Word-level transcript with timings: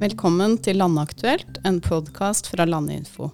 Velkommen 0.00 0.54
til 0.64 0.78
Landaktuelt, 0.80 1.58
en 1.68 1.76
podkast 1.84 2.46
fra 2.48 2.64
Landinfo. 2.64 3.26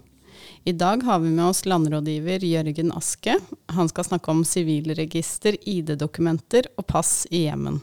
I 0.66 0.72
dag 0.74 1.04
har 1.06 1.20
vi 1.22 1.28
med 1.30 1.44
oss 1.44 1.60
landrådgiver 1.62 2.42
Jørgen 2.42 2.88
Aske. 2.90 3.36
Han 3.70 3.86
skal 3.86 4.06
snakke 4.08 4.32
om 4.32 4.40
sivilregister, 4.42 5.54
ID-dokumenter 5.62 6.66
og 6.74 6.88
pass 6.90 7.20
i 7.30 7.44
Jemen. 7.44 7.76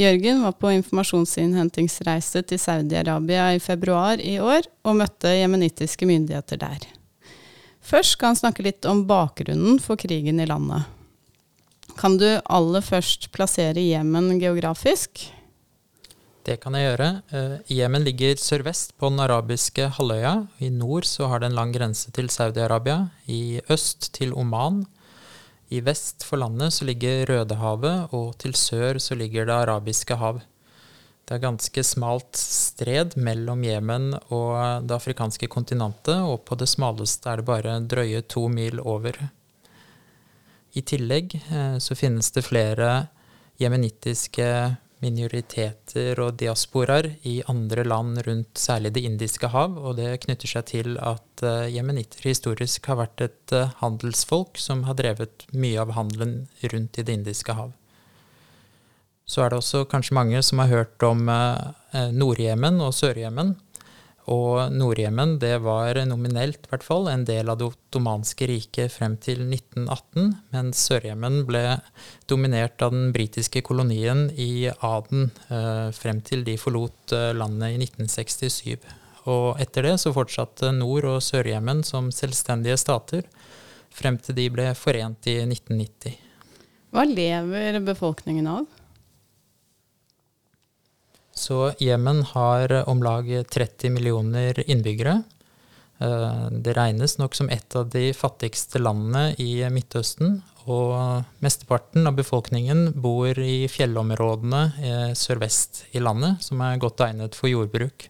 Jørgen 0.00 0.40
var 0.46 0.54
på 0.56 0.70
informasjonsinnhentingsreise 0.78 2.40
til 2.48 2.62
Saudi-Arabia 2.62 3.50
i 3.58 3.60
februar 3.60 4.22
i 4.24 4.38
år, 4.40 4.64
og 4.80 4.96
møtte 5.02 5.34
jemenittiske 5.36 6.08
myndigheter 6.08 6.62
der. 6.62 6.86
Først 7.84 8.16
skal 8.16 8.32
han 8.32 8.40
snakke 8.40 8.64
litt 8.64 8.88
om 8.88 9.02
bakgrunnen 9.10 9.76
for 9.76 10.00
krigen 10.00 10.40
i 10.40 10.48
landet. 10.48 10.88
Kan 12.00 12.16
du 12.16 12.30
aller 12.48 12.80
først 12.80 13.28
plassere 13.36 13.84
Jemen 13.90 14.38
geografisk? 14.40 15.26
Det 16.50 16.56
kan 16.58 16.74
jeg 16.74 16.88
gjøre. 16.88 17.08
Uh, 17.30 17.58
Jemen 17.70 18.02
ligger 18.02 18.40
sørvest 18.42 18.96
på 18.98 19.06
den 19.12 19.22
arabiske 19.22 19.84
halvøya. 19.94 20.48
I 20.58 20.72
nord 20.74 21.06
så 21.06 21.28
har 21.30 21.38
det 21.38 21.52
en 21.52 21.54
lang 21.54 21.70
grense 21.70 22.10
til 22.10 22.26
Saudi-Arabia. 22.26 23.04
I 23.30 23.60
øst 23.70 24.08
til 24.16 24.34
Oman. 24.34 24.80
I 25.70 25.78
vest 25.86 26.26
for 26.26 26.42
landet 26.42 26.74
så 26.74 26.88
ligger 26.88 27.22
Rødehavet, 27.30 28.10
og 28.10 28.34
til 28.42 28.56
sør 28.58 28.98
så 28.98 29.14
ligger 29.14 29.46
Det 29.46 29.54
arabiske 29.60 30.16
hav. 30.18 30.40
Det 31.22 31.36
er 31.36 31.44
ganske 31.46 31.86
smalt 31.86 32.34
stred 32.34 33.14
mellom 33.14 33.62
Jemen 33.62 34.16
og 34.34 34.82
det 34.82 34.98
afrikanske 34.98 35.46
kontinentet, 35.46 36.18
og 36.18 36.42
på 36.42 36.58
det 36.58 36.66
smaleste 36.66 37.30
er 37.30 37.38
det 37.38 37.46
bare 37.46 37.78
drøye 37.86 38.26
to 38.26 38.48
mil 38.48 38.82
over. 38.82 39.14
I 40.74 40.82
tillegg 40.82 41.38
uh, 41.52 41.78
så 41.78 41.94
finnes 41.94 42.34
det 42.34 42.48
flere 42.50 43.06
jemenittiske 43.62 44.50
minoriteter 45.00 46.18
og 46.20 46.36
diasporaer 46.40 47.08
i 47.28 47.40
andre 47.48 47.84
land 47.86 48.20
rundt 48.26 48.60
særlig 48.60 48.92
Det 48.94 49.02
indiske 49.08 49.48
hav, 49.48 49.78
og 49.78 49.96
det 49.96 50.20
knytter 50.24 50.48
seg 50.48 50.66
til 50.68 50.98
at 50.98 51.44
uh, 51.44 51.68
jemenitter 51.72 52.28
historisk 52.28 52.86
har 52.90 53.00
vært 53.00 53.24
et 53.24 53.56
uh, 53.56 53.72
handelsfolk 53.80 54.60
som 54.60 54.84
har 54.88 54.98
drevet 55.00 55.46
mye 55.52 55.80
av 55.80 55.94
handelen 55.96 56.48
rundt 56.72 56.98
i 57.00 57.06
Det 57.06 57.16
indiske 57.16 57.56
hav. 57.56 57.72
Så 59.24 59.44
er 59.44 59.50
det 59.50 59.60
også 59.62 59.84
kanskje 59.88 60.16
mange 60.18 60.42
som 60.42 60.60
har 60.60 60.72
hørt 60.72 61.02
om 61.06 61.28
uh, 61.30 61.72
Nord-Jemen 62.12 62.80
og 62.84 62.92
Sør-Jemen. 62.96 63.56
Og 64.30 64.70
Nord-Jemen 64.70 65.38
det 65.42 65.56
var 65.64 65.98
nominelt 66.06 66.68
hvert 66.70 66.84
fall, 66.86 67.08
en 67.10 67.24
del 67.26 67.50
av 67.50 67.58
det 67.58 67.66
ottomanske 67.66 68.46
riket 68.46 68.92
frem 68.94 69.16
til 69.18 69.42
1918, 69.48 70.30
mens 70.54 70.84
Sør-Jemen 70.86 71.42
ble 71.48 71.64
dominert 72.30 72.82
av 72.86 72.94
den 72.94 73.10
britiske 73.16 73.64
kolonien 73.66 74.28
i 74.38 74.70
Aden 74.70 75.32
eh, 75.50 75.90
frem 75.96 76.22
til 76.22 76.46
de 76.46 76.54
forlot 76.62 77.16
eh, 77.16 77.32
landet 77.34 77.74
i 77.74 77.80
1967. 77.82 78.86
Og 79.30 79.58
etter 79.60 79.88
det 79.88 79.96
så 80.00 80.14
fortsatte 80.14 80.70
Nord- 80.78 81.10
og 81.10 81.22
Sør-Jemen 81.26 81.82
som 81.86 82.12
selvstendige 82.14 82.78
stater 82.80 83.26
frem 83.90 84.18
til 84.22 84.38
de 84.38 84.46
ble 84.54 84.70
forent 84.78 85.26
i 85.26 85.40
1990. 85.42 86.14
Hva 86.94 87.02
lever 87.06 87.82
befolkningen 87.82 88.46
av? 88.50 88.79
Så 91.50 91.72
Jemen 91.78 92.22
har 92.22 92.72
om 92.88 93.00
lag 93.02 93.26
30 93.50 93.90
millioner 93.90 94.70
innbyggere. 94.70 95.22
Eh, 95.98 96.44
det 96.50 96.76
regnes 96.76 97.16
nok 97.18 97.34
som 97.34 97.50
et 97.50 97.74
av 97.74 97.88
de 97.90 98.12
fattigste 98.14 98.78
landene 98.78 99.32
i 99.42 99.56
Midtøsten. 99.74 100.36
Og 100.70 100.94
mesteparten 101.42 102.06
av 102.06 102.14
befolkningen 102.20 102.92
bor 103.02 103.34
i 103.34 103.66
fjellområdene 103.66 104.62
eh, 104.78 105.10
sørvest 105.18 105.88
i 105.90 106.06
landet, 106.06 106.38
som 106.46 106.62
er 106.62 106.78
godt 106.78 107.02
egnet 107.08 107.34
for 107.34 107.50
jordbruk. 107.50 108.06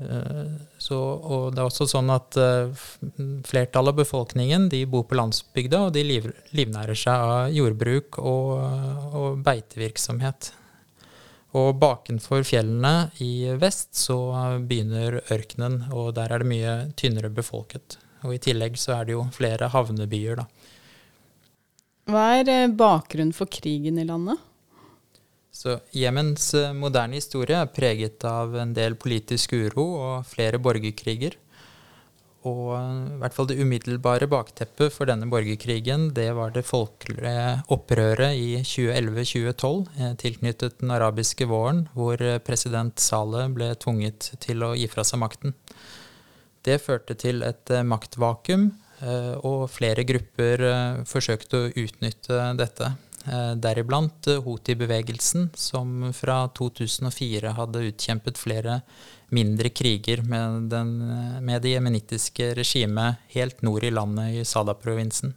Eh, 0.00 0.42
så, 0.80 0.96
og 0.96 1.48
det 1.52 1.60
er 1.60 1.68
også 1.68 1.92
sånn 1.92 2.08
at 2.16 2.40
flertallet 3.52 3.92
av 3.92 4.00
befolkningen 4.00 4.70
de 4.72 4.86
bor 4.88 5.04
på 5.04 5.20
landsbygda, 5.20 5.90
og 5.90 5.98
de 5.98 6.08
liv, 6.08 6.32
livnærer 6.56 6.96
seg 6.96 7.32
av 7.32 7.50
jordbruk 7.52 8.16
og, 8.24 8.62
og 9.12 9.44
beitevirksomhet. 9.44 10.56
Og 11.56 11.76
bakenfor 11.80 12.44
fjellene 12.44 13.08
i 13.24 13.48
vest 13.56 13.94
så 13.96 14.18
begynner 14.60 15.22
ørkenen, 15.32 15.86
og 15.94 16.12
der 16.18 16.34
er 16.34 16.42
det 16.42 16.50
mye 16.50 16.74
tynnere 16.98 17.30
befolket. 17.32 17.96
Og 18.26 18.34
i 18.34 18.42
tillegg 18.42 18.76
så 18.80 18.98
er 18.98 19.08
det 19.08 19.16
jo 19.16 19.24
flere 19.32 19.70
havnebyer, 19.72 20.42
da. 20.42 20.46
Hva 22.06 22.26
er 22.38 22.50
eh, 22.52 22.68
bakgrunnen 22.70 23.34
for 23.34 23.50
krigen 23.50 23.98
i 23.98 24.04
landet? 24.06 24.38
Så 25.56 25.78
Jemens 25.96 26.52
eh, 26.54 26.74
moderne 26.76 27.18
historie 27.18 27.58
er 27.58 27.72
preget 27.72 28.22
av 28.28 28.54
en 28.60 28.74
del 28.76 28.94
politisk 29.00 29.56
uro 29.56 29.86
og 29.96 30.28
flere 30.28 30.60
borgerkriger. 30.62 31.34
Og 32.46 32.76
i 32.76 33.18
hvert 33.20 33.34
fall 33.34 33.48
det 33.50 33.58
umiddelbare 33.58 34.28
bakteppet 34.30 34.92
for 34.94 35.08
denne 35.08 35.26
borgerkrigen, 35.30 36.10
det 36.14 36.28
var 36.36 36.52
det 36.54 36.66
folkelige 36.68 37.62
opprøret 37.72 38.38
i 38.38 38.60
2011-2012 38.60 39.88
eh, 39.98 40.12
tilknyttet 40.20 40.78
den 40.82 40.92
arabiske 40.94 41.48
våren, 41.50 41.86
hvor 41.96 42.20
eh, 42.22 42.38
president 42.38 43.00
Saleh 43.02 43.48
ble 43.54 43.72
tvunget 43.82 44.34
til 44.44 44.62
å 44.62 44.74
gi 44.78 44.86
fra 44.92 45.02
seg 45.06 45.22
makten. 45.24 45.56
Det 46.66 46.78
førte 46.82 47.16
til 47.18 47.42
et 47.46 47.72
eh, 47.74 47.86
maktvakuum, 47.86 48.72
og 49.44 49.66
flere 49.68 50.06
grupper 50.08 50.62
forsøkte 51.04 51.58
å 51.58 51.66
utnytte 51.82 52.38
dette. 52.56 52.86
Deriblant 53.56 54.28
Houthi-bevegelsen, 54.44 55.50
som 55.58 56.12
fra 56.14 56.44
2004 56.56 57.54
hadde 57.56 57.84
utkjempet 57.90 58.38
flere 58.38 58.80
mindre 59.34 59.72
kriger 59.74 60.22
med, 60.22 60.68
den, 60.70 60.92
med 61.42 61.62
det 61.64 61.74
jemenittiske 61.74 62.52
regimet 62.58 63.22
helt 63.34 63.62
nord 63.66 63.84
i 63.84 63.90
landet, 63.90 64.38
i 64.40 64.44
Sada-provinsen. 64.46 65.34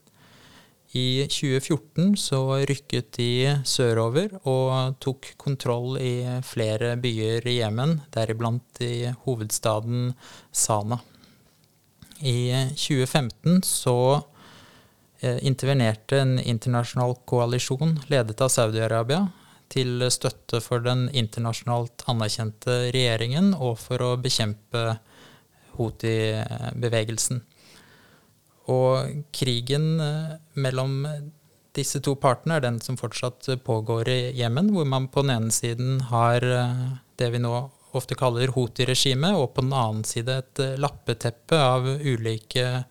I 0.98 1.28
2014 1.30 2.16
så 2.18 2.40
rykket 2.66 3.12
de 3.20 3.60
sørover 3.62 4.32
og 4.50 4.96
tok 5.04 5.36
kontroll 5.38 6.00
i 6.02 6.42
flere 6.42 6.96
byer 6.98 7.46
i 7.46 7.60
Jemen, 7.60 8.00
deriblant 8.14 8.82
i 8.82 9.12
hovedstaden 9.28 10.16
Sana. 10.50 10.98
I 12.26 12.74
2015 12.74 13.62
så 13.64 14.00
eh, 14.18 14.24
intervenerte 15.22 16.22
en 16.22 16.38
internasjonal 16.40 17.18
koalisjon 17.28 17.98
ledet 18.08 18.40
av 18.40 18.52
Saudi-Arabia 18.54 19.26
til 19.70 20.04
støtte 20.12 20.62
for 20.64 20.84
den 20.86 21.08
internasjonalt 21.12 22.06
anerkjente 22.10 22.78
regjeringen 22.96 23.54
og 23.58 23.78
for 23.82 24.02
å 24.06 24.14
bekjempe 24.22 24.98
Houthi-bevegelsen. 25.80 27.42
Og 28.70 29.26
krigen 29.34 29.92
eh, 30.04 30.38
mellom 30.60 31.02
disse 31.78 32.02
to 32.04 32.16
partene 32.20 32.58
er 32.58 32.66
den 32.66 32.80
som 32.84 32.98
fortsatt 33.00 33.48
pågår 33.66 34.10
i 34.12 34.20
Jemen, 34.38 34.74
hvor 34.76 34.88
man 34.90 35.08
på 35.10 35.24
den 35.24 35.36
ene 35.38 35.54
siden 35.56 36.00
har 36.10 36.44
eh, 36.46 36.88
det 37.22 37.32
vi 37.34 37.42
nå 37.42 37.54
ofte 37.98 38.18
kaller 38.18 38.52
Houthi-regimet, 38.54 39.38
og 39.38 39.54
på 39.56 39.66
den 39.66 39.74
annen 39.74 40.06
side 40.08 40.42
et 40.44 40.64
eh, 40.66 40.78
lappeteppe 40.82 41.58
av 41.58 41.88
ulike 41.88 42.84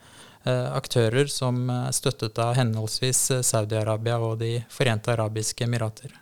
aktører 0.49 1.29
som 1.33 1.67
er 1.71 1.93
støttet 1.97 2.39
av 2.43 2.55
henholdsvis 2.59 3.45
Saudi-Arabia 3.47 4.19
og 4.23 4.39
De 4.43 4.55
forente 4.73 5.13
arabiske 5.13 5.67
emirater. 5.67 6.15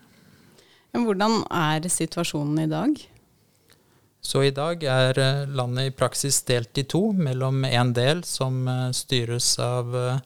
Hvordan 0.96 1.42
er 1.52 1.88
situasjonen 1.92 2.64
i 2.64 2.70
dag? 2.70 2.96
Så 4.26 4.42
i 4.42 4.50
dag 4.50 4.82
er 4.82 5.18
eh, 5.22 5.44
landet 5.54 5.86
i 5.86 5.94
praksis 5.94 6.40
delt 6.48 6.78
i 6.78 6.82
to, 6.90 7.12
mellom 7.14 7.64
en 7.68 7.92
del 7.94 8.24
som 8.26 8.64
eh, 8.68 8.88
styres 8.96 9.52
av 9.62 9.94
eh, 9.94 10.18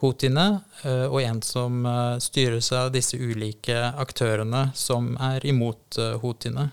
houthiene, 0.00 0.46
og 0.84 1.16
en 1.22 1.38
som 1.40 1.86
styres 2.20 2.66
av 2.76 2.90
disse 2.92 3.16
ulike 3.16 3.78
aktørene 4.02 4.66
som 4.76 5.14
er 5.16 5.46
imot 5.48 5.96
houthiene. 6.20 6.66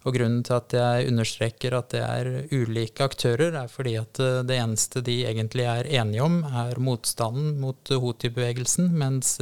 Og 0.00 0.14
grunnen 0.16 0.40
til 0.46 0.56
at 0.56 0.72
jeg 0.72 1.08
understreker 1.10 1.74
at 1.76 1.90
det 1.92 2.00
er 2.00 2.28
ulike 2.56 3.04
aktører, 3.04 3.52
er 3.52 3.68
fordi 3.68 3.98
at 4.00 4.20
det 4.48 4.56
eneste 4.56 5.02
de 5.04 5.18
egentlig 5.28 5.66
er 5.68 5.90
enige 6.00 6.24
om, 6.24 6.40
er 6.44 6.80
motstanden 6.80 7.58
mot 7.60 7.92
houthi-bevegelsen, 7.92 8.88
mens 8.96 9.36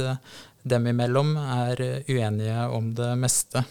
dem 0.67 0.89
imellom 0.91 1.37
er 1.39 1.79
uenige 2.11 2.67
om 2.75 2.91
det 2.97 3.13
meste. 3.23 3.63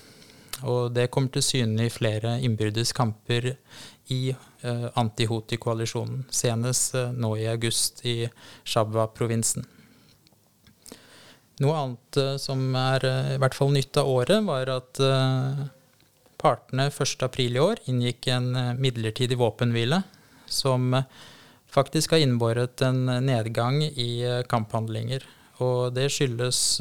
Og 0.64 0.88
det 0.96 1.10
kommer 1.12 1.30
til 1.36 1.44
syne 1.44 1.86
i 1.86 1.92
flere 1.92 2.38
innbyrdes 2.40 2.96
kamper 2.96 3.52
i 4.08 4.32
anti-Houthi-koalisjonen, 4.64 6.24
senest 6.32 6.96
nå 7.14 7.36
i 7.36 7.46
august 7.52 8.00
i 8.08 8.22
Shabwa-provinsen. 8.64 9.68
Noe 11.60 11.76
annet 11.84 12.40
som 12.40 12.64
er 12.80 13.04
i 13.36 13.38
hvert 13.42 13.54
fall 13.60 13.76
nytt 13.76 14.00
av 14.00 14.08
året, 14.08 14.40
var 14.46 14.72
at 14.72 15.04
partene 16.38 16.88
1.4 16.90 17.40
i 17.44 17.60
år 17.62 17.82
inngikk 17.90 18.30
en 18.32 18.52
midlertidig 18.78 19.38
våpenhvile 19.40 20.02
som 20.46 20.94
faktisk 21.68 22.14
har 22.14 22.22
innbåret 22.24 22.80
en 22.86 23.04
nedgang 23.26 23.82
i 23.84 24.42
kamphandlinger. 24.48 25.26
Og 25.58 25.92
det 25.94 26.08
skyldes 26.14 26.80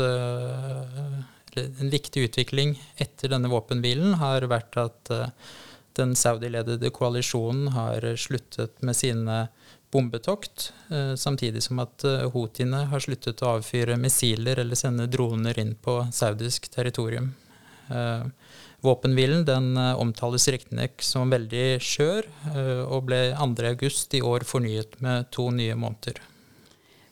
en 1.57 1.89
viktig 1.91 2.27
utvikling 2.29 2.75
etter 3.01 3.33
denne 3.33 3.49
våpenhvilen 3.51 4.19
har 4.21 4.45
vært 4.47 4.77
at 4.79 5.11
den 5.97 6.13
Saudi-ledede 6.15 6.91
koalisjonen 6.93 7.71
har 7.73 8.05
sluttet 8.21 8.77
med 8.85 8.95
sine 8.95 9.47
bombetokt, 9.91 10.71
samtidig 11.17 11.63
som 11.65 11.79
at 11.81 12.05
houthiene 12.35 12.83
har 12.91 13.01
sluttet 13.01 13.41
å 13.41 13.55
avfyre 13.57 13.97
missiler 13.97 14.61
eller 14.61 14.77
sende 14.77 15.07
droner 15.09 15.57
inn 15.59 15.73
på 15.81 16.03
saudisk 16.13 16.69
territorium. 16.69 17.31
Våpenhvilen 18.87 19.43
den 19.47 19.75
omtales 19.77 20.47
riktignok 20.53 21.03
som 21.03 21.33
veldig 21.33 21.65
skjør, 21.83 22.29
og 22.87 23.09
ble 23.09 23.19
2.8 23.35 24.19
i 24.19 24.23
år 24.23 24.45
fornyet 24.47 24.95
med 25.03 25.27
to 25.35 25.49
nye 25.51 25.75
måneder. 25.75 26.21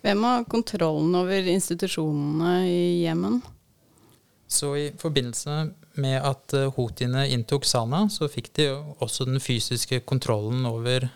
Hvem 0.06 0.24
har 0.24 0.48
kontrollen 0.48 1.18
over 1.18 1.50
institusjonene 1.50 2.54
i 2.70 3.04
Jemen? 3.04 3.42
Så 4.48 4.72
i 4.78 4.86
forbindelse 5.02 5.56
med 5.98 6.20
at 6.22 6.54
uh, 6.54 6.70
houthiene 6.76 7.26
inntok 7.34 7.66
Sana, 7.66 8.04
så 8.14 8.30
fikk 8.30 8.52
de 8.60 8.70
også 9.02 9.26
den 9.26 9.42
fysiske 9.42 10.04
kontrollen 10.06 10.68
over 10.70 11.10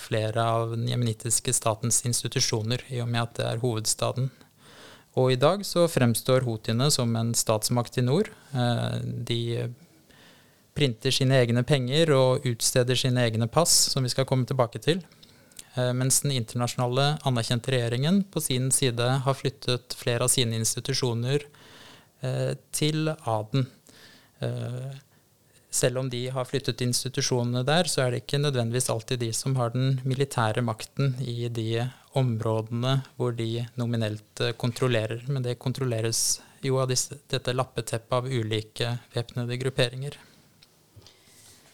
flere 0.00 0.40
av 0.40 0.70
den 0.72 0.86
jemenittiske 0.88 1.52
statens 1.52 1.98
institusjoner, 2.08 2.80
i 2.88 3.02
og 3.02 3.10
med 3.12 3.22
at 3.26 3.34
det 3.36 3.48
er 3.50 3.58
hovedstaden. 3.60 4.30
Og 5.16 5.32
i 5.32 5.40
dag 5.40 5.64
så 5.68 5.86
fremstår 5.88 6.44
houthiene 6.46 6.90
som 6.92 7.12
en 7.16 7.34
statsmakt 7.36 7.98
i 8.00 8.04
nord. 8.04 8.30
De 9.28 9.68
printer 10.76 11.14
sine 11.14 11.40
egne 11.40 11.64
penger 11.66 12.12
og 12.14 12.46
utsteder 12.48 12.98
sine 12.98 13.24
egne 13.26 13.48
pass, 13.48 13.74
som 13.92 14.04
vi 14.04 14.12
skal 14.12 14.28
komme 14.28 14.46
tilbake 14.48 14.82
til. 14.84 15.00
Eh, 15.76 15.92
mens 15.92 16.22
den 16.24 16.32
internasjonale 16.32 17.16
anerkjente 17.28 17.72
regjeringen 17.74 18.22
på 18.32 18.40
sin 18.40 18.70
side 18.72 19.08
har 19.24 19.36
flyttet 19.36 19.96
flere 19.98 20.24
av 20.24 20.32
sine 20.32 20.56
institusjoner 20.56 21.44
eh, 22.24 22.54
til 22.72 23.10
Aden. 23.12 23.66
Eh, 24.40 24.94
selv 25.76 26.00
om 26.00 26.08
de 26.08 26.22
har 26.32 26.48
flyttet 26.48 26.80
institusjonene 26.80 27.60
der, 27.68 27.90
så 27.92 28.06
er 28.06 28.12
det 28.12 28.22
ikke 28.22 28.40
nødvendigvis 28.40 28.88
alltid 28.92 29.20
de 29.20 29.32
som 29.36 29.58
har 29.60 29.74
den 29.74 29.98
militære 30.08 30.64
makten 30.64 31.18
i 31.20 31.50
de 31.52 31.84
områdene 32.16 33.02
hvor 33.18 33.36
de 33.36 33.66
nominelt 33.76 34.44
kontrollerer. 34.56 35.26
Men 35.28 35.44
det 35.44 35.58
kontrolleres 35.60 36.38
jo 36.64 36.80
av 36.80 36.88
disse, 36.88 37.18
dette 37.28 37.52
lappeteppet 37.52 38.16
av 38.16 38.30
ulike 38.32 38.94
væpnede 39.12 39.60
grupperinger. 39.60 40.16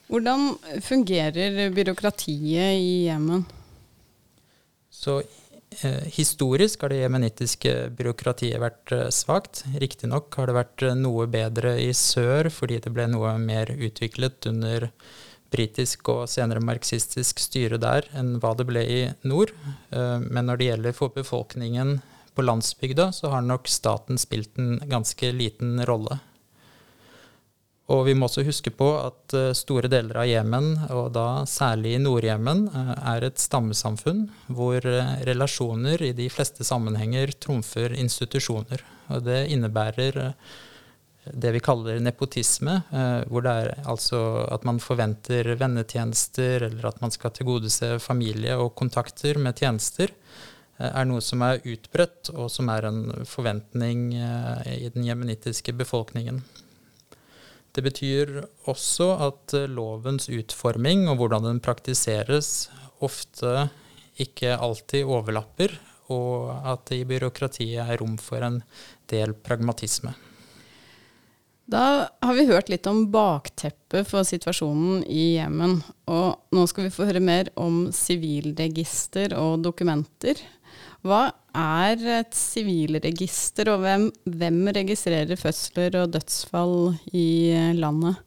Hvordan 0.07 0.57
fungerer 0.83 1.69
byråkratiet 1.73 2.79
i 2.79 3.05
Jemen? 3.07 3.45
Så 4.91 5.21
eh, 5.81 6.03
historisk 6.15 6.81
har 6.81 6.93
det 6.93 7.01
jemenittiske 7.01 7.75
byråkratiet 7.97 8.61
vært 8.61 8.91
eh, 8.91 9.09
svakt. 9.09 9.63
Riktignok 9.79 10.35
har 10.37 10.49
det 10.51 10.57
vært 10.59 10.85
eh, 10.85 10.97
noe 10.99 11.27
bedre 11.31 11.77
i 11.81 11.91
sør 11.97 12.51
fordi 12.53 12.81
det 12.83 12.93
ble 12.93 13.07
noe 13.11 13.37
mer 13.41 13.71
utviklet 13.73 14.51
under 14.51 14.89
britisk 15.53 16.09
og 16.09 16.25
senere 16.31 16.63
marxistisk 16.63 17.41
styre 17.41 17.77
der 17.81 18.07
enn 18.17 18.37
hva 18.41 18.53
det 18.57 18.67
ble 18.69 18.83
i 18.83 19.01
nord. 19.27 19.53
Eh, 19.93 20.19
men 20.23 20.49
når 20.49 20.59
det 20.59 20.69
gjelder 20.71 20.97
for 20.97 21.15
befolkningen 21.15 21.97
på 22.33 22.45
landsbygda, 22.45 23.11
så 23.13 23.29
har 23.33 23.45
nok 23.45 23.69
staten 23.69 24.17
spilt 24.17 24.57
en 24.57 24.79
ganske 24.89 25.31
liten 25.31 25.83
rolle. 25.85 26.19
Og 27.93 28.07
vi 28.07 28.15
må 28.17 28.25
også 28.25 28.45
huske 28.47 28.71
på 28.73 28.87
at 28.97 29.35
eh, 29.37 29.51
store 29.57 29.89
deler 29.91 30.23
av 30.23 30.27
Jemen, 30.29 30.71
og 30.95 31.11
da 31.13 31.43
særlig 31.49 31.97
Nord-Jemen, 32.01 32.65
eh, 32.71 32.91
er 33.13 33.27
et 33.27 33.41
stammesamfunn 33.41 34.25
hvor 34.47 34.79
eh, 34.89 35.15
relasjoner 35.29 36.01
i 36.07 36.13
de 36.17 36.29
fleste 36.33 36.65
sammenhenger 36.65 37.35
trumfer 37.43 37.93
institusjoner. 37.93 38.81
Og 39.13 39.25
det 39.27 39.43
innebærer 39.53 40.33
det 41.23 41.51
vi 41.55 41.61
kaller 41.63 42.01
nepotisme, 42.03 42.81
hvor 43.31 43.43
det 43.45 43.51
er 43.61 43.85
altså 43.87 44.17
at 44.51 44.65
man 44.67 44.81
forventer 44.83 45.53
vennetjenester, 45.55 46.65
eller 46.67 46.89
at 46.89 46.99
man 46.99 47.13
skal 47.15 47.31
tilgodese 47.31 47.93
familie 48.03 48.57
og 48.59 48.73
kontakter 48.75 49.39
med 49.39 49.55
tjenester, 49.59 50.11
er 50.83 51.07
noe 51.07 51.23
som 51.23 51.45
er 51.47 51.63
utbredt, 51.63 52.33
og 52.33 52.51
som 52.51 52.71
er 52.73 52.89
en 52.89 53.05
forventning 53.29 54.09
i 54.17 54.91
den 54.91 55.07
jemenittiske 55.07 55.75
befolkningen. 55.79 56.41
Det 57.73 57.81
betyr 57.81 58.43
også 58.69 59.07
at 59.29 59.55
eh, 59.57 59.69
lovens 59.69 60.29
utforming 60.29 61.07
og 61.09 61.17
hvordan 61.21 61.47
den 61.47 61.63
praktiseres, 61.63 62.69
ofte 63.03 63.69
ikke 64.21 64.53
alltid 64.55 65.09
overlapper, 65.09 65.73
og 66.13 66.53
at 66.69 66.85
det 66.91 67.01
i 67.01 67.07
byråkratiet 67.09 67.81
er 67.81 67.97
rom 67.99 68.19
for 68.21 68.45
en 68.45 68.61
del 69.09 69.33
pragmatisme. 69.33 70.13
Da 71.73 72.09
har 72.21 72.35
vi 72.35 72.45
hørt 72.45 72.69
litt 72.69 72.85
om 72.91 73.05
bakteppet 73.11 74.05
for 74.09 74.27
situasjonen 74.27 75.05
i 75.07 75.37
Jemen. 75.37 75.77
Og 76.11 76.53
nå 76.53 76.65
skal 76.69 76.89
vi 76.89 76.93
få 76.93 77.07
høre 77.07 77.23
mer 77.23 77.49
om 77.55 77.87
sivilregister 77.95 79.33
og 79.39 79.63
dokumenter. 79.63 80.41
Hva 81.03 81.23
er 81.51 81.99
et 82.21 82.35
sivilregister, 82.37 83.73
og 83.73 83.81
hvem, 83.83 84.05
hvem, 84.23 84.61
registrerer 84.71 85.39
fødsler 85.39 85.97
og 85.99 86.13
dødsfall 86.15 86.93
i 87.11 87.51
landet? 87.75 88.21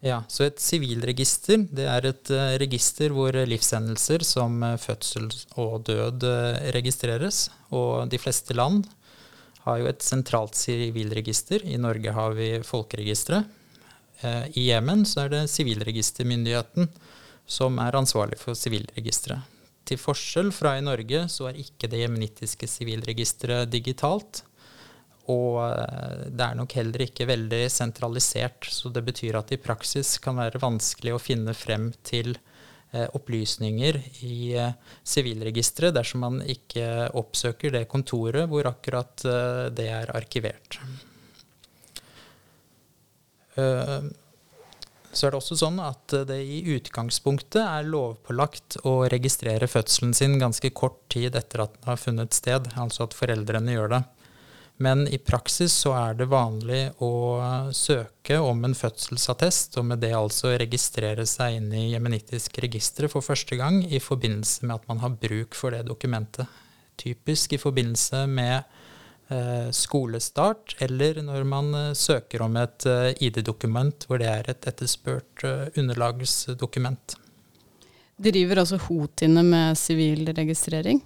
Ja, 0.00 0.22
så 0.32 0.46
Et 0.46 0.62
sivilregister 0.62 1.66
det 1.68 1.84
er 1.90 2.06
et 2.08 2.30
uh, 2.32 2.54
register 2.62 3.12
hvor 3.12 3.34
livshendelser 3.34 4.24
som 4.24 4.62
uh, 4.62 4.78
fødsel 4.80 5.26
og 5.60 5.82
død 5.90 6.24
registreres. 6.72 7.50
Og 7.74 8.08
de 8.08 8.18
fleste 8.18 8.54
land 8.54 8.86
har 9.66 9.82
jo 9.82 9.90
et 9.90 10.02
sentralt 10.06 10.56
sivilregister. 10.56 11.66
I 11.66 11.76
Norge 11.76 12.14
har 12.16 12.32
vi 12.38 12.52
folkeregisteret. 12.64 13.44
I 14.56 14.66
Jemen 14.68 15.06
så 15.08 15.24
er 15.24 15.30
det 15.32 15.46
sivilregistermyndigheten 15.48 16.88
som 17.48 17.78
er 17.80 17.96
ansvarlig 17.96 18.36
for 18.40 18.56
sivilregisteret. 18.56 19.59
Til 19.90 19.98
forskjell 19.98 20.52
fra 20.54 20.76
i 20.78 20.84
Norge 20.86 21.24
så 21.32 21.48
er 21.50 21.56
ikke 21.58 21.88
det 21.90 22.04
jemenittiske 22.04 22.68
sivilregisteret 22.70 23.72
digitalt. 23.72 24.44
Og 25.30 25.58
eh, 25.64 26.28
det 26.30 26.44
er 26.46 26.58
nok 26.58 26.76
heller 26.78 27.02
ikke 27.08 27.26
veldig 27.26 27.64
sentralisert, 27.72 28.68
så 28.70 28.92
det 28.94 29.02
betyr 29.08 29.40
at 29.40 29.50
det 29.50 29.58
i 29.58 29.64
praksis 29.64 30.14
kan 30.22 30.38
være 30.38 30.62
vanskelig 30.62 31.16
å 31.16 31.22
finne 31.22 31.56
frem 31.58 31.90
til 32.06 32.36
eh, 32.36 33.08
opplysninger 33.18 33.98
i 34.26 34.38
eh, 34.54 34.78
sivilregisteret 35.02 35.98
dersom 35.98 36.22
man 36.26 36.40
ikke 36.46 37.10
oppsøker 37.18 37.74
det 37.74 37.88
kontoret 37.90 38.46
hvor 38.50 38.70
akkurat 38.70 39.26
det 39.74 39.90
er 39.90 40.14
arkivert. 40.14 40.78
Så 45.12 45.26
er 45.26 45.32
det 45.32 45.40
også 45.40 45.56
sånn 45.58 45.80
at 45.82 46.14
det 46.28 46.38
i 46.38 46.60
utgangspunktet 46.76 47.60
er 47.64 47.88
lovpålagt 47.90 48.78
å 48.86 49.00
registrere 49.10 49.66
fødselen 49.70 50.14
sin 50.14 50.38
ganske 50.38 50.70
kort 50.70 51.00
tid 51.10 51.34
etter 51.38 51.64
at 51.64 51.74
den 51.74 51.90
har 51.90 51.98
funnet 51.98 52.36
sted, 52.36 52.70
altså 52.78 53.08
at 53.08 53.16
foreldrene 53.18 53.74
gjør 53.74 53.94
det. 53.96 54.02
Men 54.80 55.02
i 55.12 55.18
praksis 55.20 55.74
så 55.76 55.92
er 55.92 56.14
det 56.16 56.30
vanlig 56.32 56.86
å 57.04 57.10
søke 57.76 58.38
om 58.40 58.62
en 58.64 58.76
fødselsattest, 58.78 59.76
og 59.76 59.90
med 59.90 60.00
det 60.00 60.14
altså 60.16 60.54
registrere 60.62 61.26
seg 61.28 61.58
inn 61.58 61.68
i 61.76 61.90
jemenittisk 61.90 62.62
register 62.64 63.10
for 63.12 63.20
første 63.20 63.58
gang 63.60 63.82
i 63.84 64.00
forbindelse 64.00 64.64
med 64.64 64.78
at 64.78 64.88
man 64.88 65.02
har 65.02 65.18
bruk 65.20 65.58
for 65.58 65.76
det 65.76 65.82
dokumentet. 65.90 66.48
Typisk 66.96 67.52
i 67.52 67.60
forbindelse 67.60 68.22
med 68.30 68.64
skolestart, 69.74 70.74
eller 70.82 71.20
når 71.22 71.46
man 71.46 71.74
eh, 71.74 71.92
søker 71.94 72.42
om 72.46 72.56
et 72.60 72.86
eh, 72.90 73.12
ID-dokument 73.26 74.06
hvor 74.08 74.20
det 74.22 74.28
er 74.30 74.50
et 74.50 74.68
etterspurt 74.70 75.44
underlagsdokument. 75.78 77.16
Driver 78.20 78.60
altså 78.62 78.76
hotiene 78.84 79.44
med 79.46 79.78
sivilregistrering? 79.80 81.00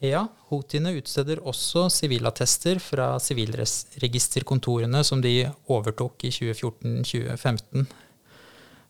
Ja, 0.00 0.22
hotiene 0.48 0.94
utsteder 0.94 1.40
også 1.42 1.88
sivilattester 1.90 2.78
fra 2.78 3.16
sivilregisterkontorene 3.20 5.02
som 5.04 5.20
de 5.24 5.48
overtok 5.66 6.22
i 6.28 6.30
2014-2015. 6.30 7.88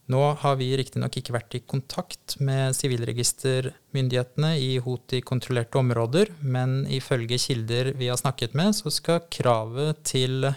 Nå 0.09 0.23
har 0.41 0.55
vi 0.57 0.71
riktignok 0.81 1.19
ikke 1.21 1.35
vært 1.35 1.55
i 1.59 1.61
kontakt 1.69 2.39
med 2.41 2.73
sivilregistermyndighetene 2.79 4.55
i 4.57 4.71
Houthi-kontrollerte 4.81 5.83
områder, 5.83 6.33
men 6.41 6.87
ifølge 6.89 7.37
kilder 7.43 7.93
vi 7.99 8.09
har 8.09 8.17
snakket 8.17 8.57
med, 8.57 8.73
så 8.79 8.89
skal 8.95 9.27
kravet 9.29 10.01
til 10.09 10.49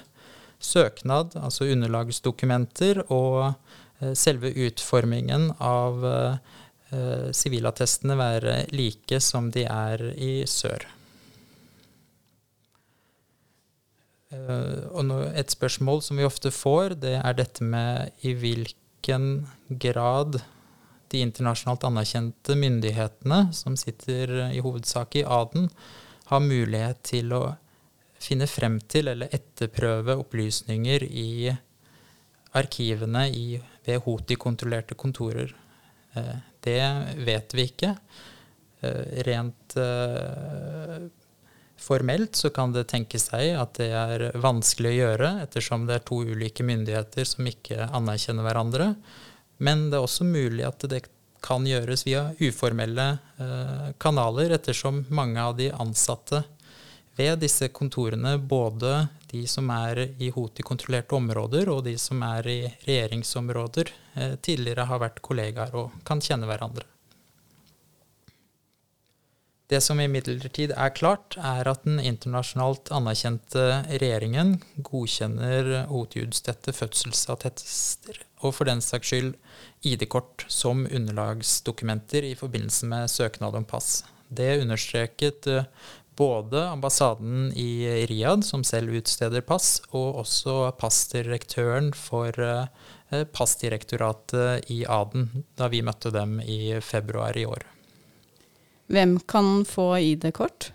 søknad, 0.62 1.36
altså 1.36 1.68
underlagsdokumenter, 1.68 3.04
og 3.12 3.52
eh, 4.00 4.16
selve 4.16 4.54
utformingen 4.56 5.50
av 5.60 6.08
eh, 6.08 7.30
sivilattestene 7.36 8.16
være 8.16 8.58
like 8.72 9.20
som 9.20 9.52
de 9.52 9.68
er 9.68 10.08
i 10.16 10.34
sør. 10.48 10.88
Eh, 14.32 14.84
og 14.96 15.12
et 15.36 15.52
spørsmål 15.52 16.00
som 16.08 16.24
vi 16.24 16.28
ofte 16.28 16.56
får, 16.56 17.02
det 17.04 17.18
er 17.20 17.36
dette 17.36 17.68
med 17.68 18.16
i 18.24 18.32
hvilken 18.32 18.80
hvilken 19.02 19.48
grad 19.68 20.42
de 21.10 21.20
internasjonalt 21.20 21.84
anerkjente 21.84 22.56
myndighetene, 22.56 23.52
som 23.54 23.76
sitter 23.76 24.54
i 24.54 24.62
hovedsak 24.62 25.16
i 25.16 25.24
Aden, 25.26 25.70
har 26.30 26.40
mulighet 26.40 27.02
til 27.04 27.34
å 27.34 27.56
finne 28.22 28.48
frem 28.48 28.80
til 28.80 29.10
eller 29.10 29.34
etterprøve 29.34 30.16
opplysninger 30.22 31.04
i 31.04 31.52
arkivene 32.54 33.26
i, 33.34 33.60
ved 33.86 34.04
Houthi-kontrollerte 34.06 34.96
kontorer. 34.96 35.56
Eh, 36.14 36.38
det 36.62 36.82
vet 37.26 37.56
vi 37.58 37.66
ikke. 37.72 37.96
Eh, 38.82 39.24
rent 39.26 39.76
eh, 39.82 41.10
formelt 41.82 42.38
så 42.38 42.52
kan 42.54 42.74
det 42.76 42.88
tenke 42.92 43.20
seg 43.22 43.56
at 43.60 43.76
det 43.80 43.90
er 43.96 44.28
vanskelig 44.42 44.94
å 44.94 45.00
gjøre, 45.00 45.32
ettersom 45.48 45.88
det 45.90 45.98
er 45.98 46.06
to 46.08 46.22
ulike 46.24 46.66
myndigheter 46.68 47.28
som 47.28 47.48
ikke 47.50 47.90
anerkjenner 47.90 48.48
hverandre. 48.48 48.94
Men 49.62 49.90
det 49.90 50.00
er 50.00 50.06
også 50.06 50.28
mulig 50.28 50.66
at 50.68 50.86
det 50.90 51.04
kan 51.42 51.66
gjøres 51.66 52.06
via 52.06 52.28
uformelle 52.38 53.06
kanaler, 54.02 54.54
ettersom 54.54 55.04
mange 55.10 55.42
av 55.42 55.56
de 55.58 55.72
ansatte 55.74 56.44
ved 57.16 57.42
disse 57.44 57.68
kontorene, 57.74 58.38
både 58.38 59.08
de 59.32 59.44
som 59.48 59.70
er 59.74 60.06
i 60.20 60.32
Houthi-kontrollerte 60.34 61.16
områder 61.16 61.70
og 61.72 61.84
de 61.88 61.98
som 62.00 62.22
er 62.28 62.48
i 62.48 62.60
regjeringsområder, 62.86 63.92
eh, 64.16 64.36
tidligere 64.44 64.88
har 64.90 65.04
vært 65.04 65.22
kollegaer 65.24 65.76
og 65.76 66.02
kan 66.08 66.24
kjenne 66.24 66.50
hverandre. 66.50 66.88
Det 69.72 69.80
som 69.80 70.02
imidlertid 70.04 70.74
er 70.76 70.92
klart, 70.92 71.38
er 71.40 71.64
at 71.72 71.86
den 71.86 72.02
internasjonalt 72.04 72.90
anerkjente 72.92 73.62
regjeringen 73.88 74.58
godkjenner 74.84 75.86
Houthi-utstedte 75.88 76.74
fødselsattester, 76.76 78.20
og 78.44 78.58
for 78.58 78.68
den 78.68 78.84
saks 78.84 79.14
skyld 79.14 79.32
ID-kort 79.88 80.44
som 80.52 80.84
underlagsdokumenter 80.92 82.28
i 82.28 82.36
forbindelse 82.36 82.92
med 82.92 83.16
søknad 83.16 83.56
om 83.56 83.64
pass. 83.64 84.02
Det 84.28 84.58
understreket 84.60 85.48
eh, 85.48 85.72
både 86.20 86.68
ambassaden 86.68 87.54
i 87.56 88.06
Riyadh, 88.12 88.44
som 88.44 88.68
selv 88.68 88.92
utsteder 89.00 89.48
pass, 89.48 89.78
og 89.96 90.26
også 90.26 90.74
passdirektøren 90.84 91.94
for 91.96 92.36
eh, 92.44 92.66
Passdirektoratet 93.12 94.72
i 94.72 94.84
Aden, 94.88 95.46
da 95.56 95.72
vi 95.72 95.84
møtte 95.84 96.12
dem 96.16 96.42
i 96.44 96.76
februar 96.84 97.40
i 97.40 97.48
år. 97.48 97.72
Hvem 98.92 99.18
kan 99.30 99.62
få 99.68 99.94
ID-kort? 100.04 100.72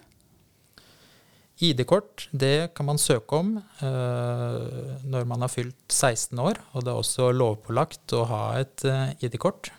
ID-kort 1.56 2.28
det 2.36 2.74
kan 2.76 2.86
man 2.88 3.00
søke 3.00 3.38
om 3.38 3.54
eh, 3.56 5.04
når 5.08 5.24
man 5.28 5.44
har 5.44 5.52
fylt 5.52 5.78
16 5.88 6.38
år, 6.40 6.60
og 6.72 6.84
det 6.84 6.92
er 6.92 7.00
også 7.00 7.30
lovpålagt 7.32 8.12
å 8.16 8.26
ha 8.28 8.42
et 8.60 8.84
eh, 8.84 9.14
ID-kort. 9.24 9.70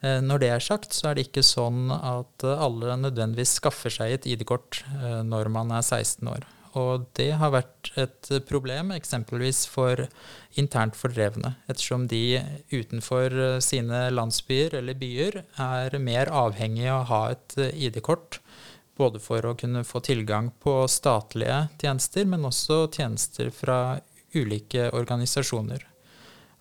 Eh, 0.00 0.20
når 0.24 0.40
det 0.40 0.50
er 0.52 0.64
sagt, 0.64 0.96
så 0.96 1.10
er 1.10 1.18
det 1.18 1.26
ikke 1.28 1.44
sånn 1.44 1.92
at 1.92 2.44
alle 2.48 2.96
nødvendigvis 3.00 3.58
skaffer 3.60 3.92
seg 3.92 4.16
et 4.16 4.28
ID-kort 4.34 4.80
eh, 4.96 5.20
når 5.24 5.52
man 5.52 5.72
er 5.76 5.84
16 5.84 6.32
år. 6.32 6.48
Og 6.74 7.06
det 7.14 7.30
har 7.38 7.52
vært 7.54 7.92
et 8.00 8.30
problem 8.48 8.90
eksempelvis 8.96 9.64
for 9.70 10.06
internt 10.58 10.96
fordrevne, 10.98 11.54
ettersom 11.70 12.08
de 12.10 12.40
utenfor 12.72 13.60
sine 13.62 14.08
landsbyer 14.10 14.74
eller 14.80 14.98
byer 14.98 15.40
er 15.62 15.98
mer 16.02 16.32
avhengige 16.34 16.90
av 16.90 17.04
å 17.04 17.10
ha 17.12 17.22
et 17.36 17.58
ID-kort. 17.86 18.40
Både 18.98 19.22
for 19.22 19.46
å 19.46 19.56
kunne 19.58 19.82
få 19.86 20.02
tilgang 20.06 20.52
på 20.62 20.84
statlige 20.90 21.64
tjenester, 21.82 22.26
men 22.30 22.46
også 22.46 22.84
tjenester 22.94 23.50
fra 23.54 23.98
ulike 24.34 24.90
organisasjoner. 24.94 25.82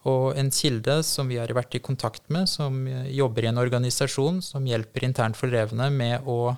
Og 0.09 0.33
en 0.35 0.49
kilde 0.51 0.97
som 1.07 1.29
vi 1.31 1.37
har 1.39 1.51
vært 1.55 1.77
i 1.77 1.83
kontakt 1.83 2.25
med, 2.33 2.49
som 2.51 2.83
jobber 3.07 3.45
i 3.45 3.51
en 3.53 3.61
organisasjon 3.61 4.41
som 4.43 4.65
hjelper 4.67 5.05
internt 5.07 5.39
fordrevne 5.39 5.87
med 5.93 6.27
å 6.27 6.55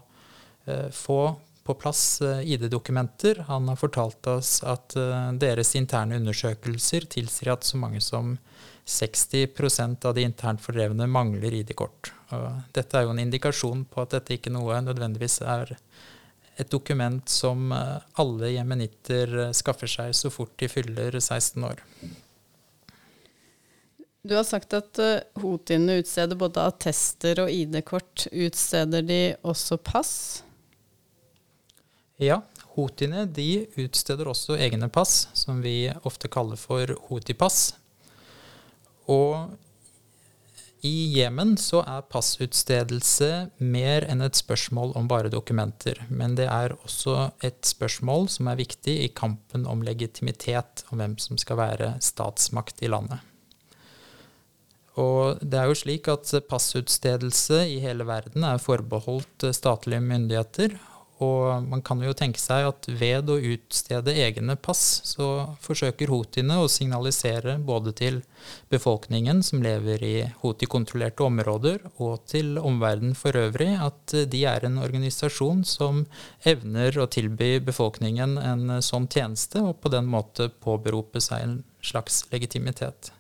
eh, 0.65 0.89
få 0.95 1.35
på 1.65 1.73
plass 1.73 2.21
eh, 2.21 2.51
ID-dokumenter. 2.51 3.45
Han 3.47 3.67
har 3.67 3.75
fortalt 3.75 4.27
oss 4.27 4.59
at 4.63 4.95
eh, 4.95 5.31
deres 5.41 5.73
interne 5.75 6.19
undersøkelser 6.21 7.07
tilsier 7.09 7.55
at 7.55 7.65
så 7.65 7.79
mange 7.81 8.01
som 8.05 8.35
60% 8.85 10.05
av 10.05 10.13
de 10.13 10.27
internt 10.27 10.61
fordrevne 10.61 11.07
mangler 11.09 11.57
ID-kort. 11.57 12.11
Dette 12.75 12.99
er 12.99 13.07
jo 13.07 13.15
en 13.15 13.21
indikasjon 13.23 13.81
på 13.89 14.03
at 14.03 14.13
dette 14.13 14.37
ikke 14.37 14.53
noe 14.53 14.77
nødvendigvis 14.85 15.39
er 15.41 15.73
et 16.61 16.69
dokument 16.69 17.25
som 17.29 17.73
alle 17.73 18.51
jemenitter 18.53 19.33
skaffer 19.57 19.89
seg 19.89 20.13
så 20.13 20.29
fort 20.29 20.53
de 20.61 20.69
fyller 20.69 21.17
16 21.17 21.65
år. 21.65 21.81
Du 24.21 24.37
har 24.37 24.45
sagt 24.45 24.77
at 24.77 25.01
Hotiene 25.41 25.97
utsteder 26.03 26.37
både 26.37 26.69
attester 26.69 27.41
og 27.41 27.49
ID-kort. 27.49 28.27
Utsteder 28.29 29.05
de 29.05 29.21
også 29.41 29.81
pass? 29.81 30.13
Ja, 32.21 32.39
Hotiene 32.75 33.25
de 33.27 33.65
utsteder 33.79 34.27
også 34.31 34.55
egne 34.59 34.87
pass, 34.91 35.27
som 35.35 35.61
vi 35.63 35.89
ofte 36.07 36.29
kaller 36.31 36.59
for 36.59 36.91
Hoti-pass. 37.09 37.73
Og 39.11 39.51
i 40.85 40.93
Jemen 41.15 41.55
så 41.57 41.81
er 41.87 42.07
passutstedelse 42.11 43.29
mer 43.63 44.05
enn 44.11 44.23
et 44.25 44.37
spørsmål 44.37 44.93
om 44.99 45.07
bare 45.11 45.31
dokumenter. 45.33 46.03
Men 46.07 46.35
det 46.37 46.47
er 46.51 46.75
også 46.77 47.31
et 47.43 47.63
spørsmål 47.65 48.29
som 48.31 48.51
er 48.51 48.59
viktig 48.59 48.97
i 49.05 49.11
kampen 49.15 49.65
om 49.67 49.83
legitimitet, 49.83 50.85
om 50.91 51.01
hvem 51.01 51.15
som 51.21 51.39
skal 51.41 51.59
være 51.59 51.93
statsmakt 52.03 52.83
i 52.85 52.91
landet. 52.91 53.23
Og 55.01 55.41
det 55.43 55.59
er 55.59 55.67
jo 55.67 55.79
slik 55.79 56.07
at 56.11 56.31
passutstedelse 56.47 57.65
i 57.67 57.79
hele 57.83 58.05
verden 58.07 58.45
er 58.47 58.61
forbeholdt 58.61 59.49
statlige 59.55 60.03
myndigheter. 60.03 60.77
Og 61.23 61.63
man 61.63 61.79
kan 61.85 62.01
jo 62.03 62.11
tenke 62.17 62.41
seg 62.41 62.65
at 62.67 62.87
ved 62.91 63.29
å 63.31 63.37
utstede 63.39 64.11
egne 64.19 64.57
pass, 64.59 64.99
så 65.07 65.55
forsøker 65.63 66.11
houthiene 66.11 66.57
å 66.59 66.67
signalisere 66.71 67.55
både 67.63 67.93
til 67.95 68.19
befolkningen 68.73 69.39
som 69.45 69.63
lever 69.63 70.03
i 70.03 70.15
houthi-kontrollerte 70.41 71.23
områder, 71.23 71.79
og 72.03 72.25
til 72.27 72.59
omverdenen 72.59 73.15
for 73.15 73.39
øvrig 73.39 73.71
at 73.79 74.17
de 74.27 74.43
er 74.51 74.67
en 74.67 74.81
organisasjon 74.83 75.63
som 75.63 76.03
evner 76.43 76.99
å 76.99 77.07
tilby 77.07 77.61
befolkningen 77.63 78.35
en 78.41 78.77
sånn 78.83 79.07
tjeneste, 79.07 79.63
og 79.63 79.79
på 79.79 79.95
den 79.95 80.11
måte 80.11 80.51
påberope 80.51 81.23
seg 81.23 81.47
en 81.47 81.59
slags 81.79 82.25
legitimitet. 82.33 83.13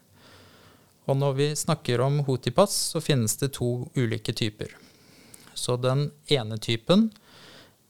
Og 1.05 1.15
når 1.21 1.35
vi 1.37 1.47
snakker 1.55 2.01
om 2.01 2.23
Houthi-pass, 2.27 2.75
så 2.91 2.99
finnes 2.99 3.37
det 3.37 3.53
to 3.55 3.85
ulike 3.95 4.33
typer. 4.33 4.73
Så 5.53 5.77
den 5.77 6.09
ene 6.27 6.57
typen, 6.57 7.11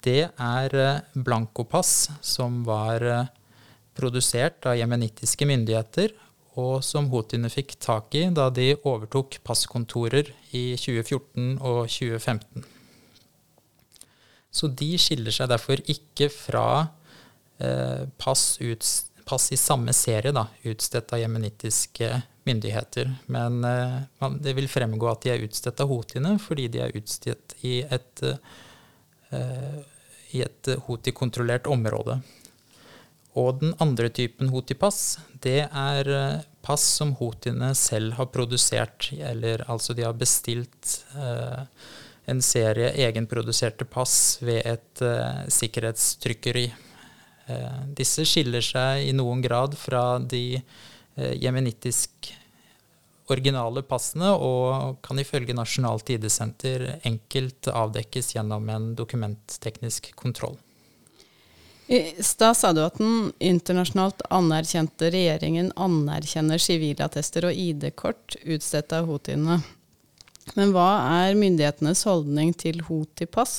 det 0.06 0.22
er 0.30 0.76
eh, 0.78 1.02
blankopass 1.16 2.10
som 2.22 2.62
var 2.68 3.04
eh, 3.06 3.32
produsert 3.98 4.66
av 4.68 4.78
jemenittiske 4.78 5.48
myndigheter, 5.48 6.14
og 6.60 6.80
som 6.88 7.10
houthiene 7.12 7.50
fikk 7.52 7.76
tak 7.84 8.16
i 8.16 8.28
da 8.32 8.48
de 8.54 8.74
overtok 8.78 9.42
passkontorer 9.44 10.30
i 10.56 10.78
2014 10.80 11.58
og 11.60 11.82
2015. 11.92 12.64
Så 14.56 14.70
de 14.72 14.94
skiller 15.02 15.36
seg 15.36 15.50
derfor 15.52 15.82
ikke 15.92 16.30
fra 16.32 16.68
eh, 17.60 18.06
pass, 18.22 18.56
ut, 18.62 18.88
pass, 19.28 19.50
i 19.52 19.60
samme 19.60 19.92
serie, 19.96 20.32
da, 20.36 20.46
utstedt 20.64 21.12
av 21.12 21.20
jemenittiske 21.26 22.14
myndigheter. 22.48 23.10
Men 23.34 23.60
det 24.40 24.54
vil 24.56 24.70
fremgå 24.70 25.10
at 25.10 25.26
de 25.26 25.34
er 25.34 25.44
utstedt 25.44 25.82
av 25.82 25.90
houthiene 25.90 26.36
fordi 26.40 26.70
de 26.72 26.84
er 26.86 26.96
utstedt 26.96 27.58
i 27.66 27.80
et, 27.84 28.22
i 30.36 30.44
et 30.46 30.72
houthi-kontrollert 30.88 31.70
område. 31.72 32.20
Og 33.36 33.60
den 33.62 33.74
andre 33.84 34.10
typen 34.15 34.51
houthi-pass, 34.54 35.18
det 35.44 35.65
er 35.65 36.12
uh, 36.12 36.44
pass 36.65 36.86
som 37.00 37.13
houthiene 37.20 37.74
selv 37.75 38.15
har 38.20 38.32
produsert. 38.34 39.12
Eller 39.15 39.65
altså 39.72 39.96
de 39.96 40.06
har 40.08 40.15
bestilt 40.18 40.96
en 42.25 42.42
serie 42.42 42.89
egenproduserte 43.06 43.86
pass 43.86 44.39
ved 44.42 44.65
et 44.65 45.04
sikkerhetstrykkeri. 45.54 46.63
disse 47.94 48.25
skiller 48.25 48.65
seg 48.65 49.04
i 49.06 49.13
noen 49.13 49.44
grad 49.46 49.77
fra 49.77 50.18
de 50.18 50.63
Eh, 51.15 51.32
jemenittisk 51.44 52.34
originale 53.32 53.82
passene 53.86 54.32
og 54.34 55.00
kan 55.05 55.20
ifølge 55.22 55.55
Nasjonalt 55.58 56.10
ID-senter 56.13 56.86
enkelt 57.08 57.70
avdekkes 57.72 58.36
gjennom 58.36 58.70
en 58.70 58.91
dokumentteknisk 58.98 60.12
kontroll. 60.20 60.58
I 61.88 62.24
stad 62.25 62.58
sa 62.58 62.72
du 62.74 62.82
at 62.82 62.98
den 62.98 63.32
internasjonalt 63.38 64.24
anerkjente 64.34 65.12
regjeringen 65.13 65.70
anerkjenner 65.77 66.62
sivilattester 66.62 67.46
og 67.46 67.60
ID-kort 67.62 68.39
utstedt 68.41 68.96
av 68.98 69.10
houthiene. 69.10 69.60
Men 70.58 70.74
hva 70.74 70.89
er 71.25 71.38
myndighetenes 71.38 72.05
holdning 72.10 72.53
til 72.58 72.82
houthi-pass? 72.88 73.55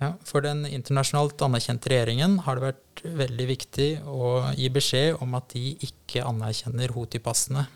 Ja, 0.00 0.14
For 0.24 0.40
den 0.40 0.62
internasjonalt 0.64 1.42
anerkjente 1.44 1.90
regjeringen 1.92 2.38
har 2.46 2.56
det 2.56 2.70
vært 2.70 3.02
veldig 3.20 3.46
viktig 3.50 3.88
å 4.08 4.30
gi 4.56 4.70
beskjed 4.72 5.20
om 5.20 5.34
at 5.36 5.52
de 5.52 5.74
ikke 5.84 6.24
anerkjenner 6.24 6.94
Houthi-passene, 6.94 7.66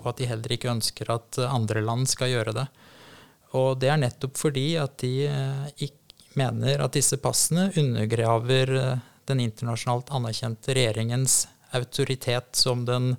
og 0.00 0.12
at 0.12 0.20
de 0.20 0.28
heller 0.30 0.56
ikke 0.56 0.72
ønsker 0.72 1.12
at 1.12 1.38
andre 1.44 1.82
land 1.84 2.08
skal 2.10 2.32
gjøre 2.32 2.56
det. 2.56 2.66
Og 3.58 3.78
det 3.82 3.90
er 3.90 4.00
nettopp 4.00 4.38
fordi 4.38 4.66
at 4.80 4.98
de 5.02 5.14
eh, 5.28 5.70
ikke 5.86 6.36
mener 6.38 6.84
at 6.84 6.94
disse 6.94 7.18
passene 7.20 7.70
undergraver 7.78 8.74
eh, 8.78 9.06
den 9.30 9.42
internasjonalt 9.44 10.10
anerkjente 10.14 10.74
regjeringens 10.74 11.44
autoritet 11.76 12.56
som 12.58 12.84
den 12.86 13.14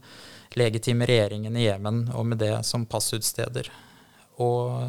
legitime 0.59 1.07
regjeringen 1.07 1.55
i 1.55 1.69
Jemen, 1.69 2.09
og 2.11 2.25
med 2.27 2.41
det 2.43 2.57
som 2.67 2.83
passutsteder. 2.89 3.69
Og 4.43 4.81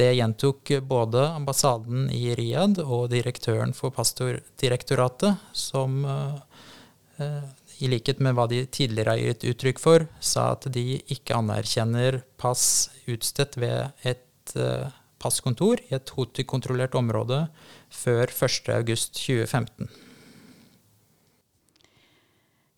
det 0.00 0.14
gjentok 0.16 0.70
både 0.88 1.26
ambassaden 1.36 2.06
i 2.14 2.32
Riyadh 2.36 2.80
og 2.80 3.10
direktøren 3.12 3.74
for 3.76 3.92
Pastordirektoratet, 3.92 5.36
som 5.52 6.00
eh, 6.08 7.42
i 7.80 7.88
likhet 7.90 8.20
med 8.22 8.36
hva 8.36 8.48
de 8.50 8.62
tidligere 8.66 9.14
har 9.14 9.22
gitt 9.22 9.46
uttrykk 9.52 9.80
for, 9.82 10.06
sa 10.20 10.52
at 10.56 10.66
de 10.74 11.00
ikke 11.12 11.36
anerkjenner 11.38 12.22
pass 12.40 12.90
utstedt 13.10 13.58
ved 13.60 13.92
et 14.08 14.56
eh, 14.56 14.90
passkontor 15.22 15.82
i 15.88 15.96
et 15.96 16.14
Houthi-kontrollert 16.16 16.96
område 16.98 17.46
før 17.92 18.26
1.8.2015. 18.26 19.90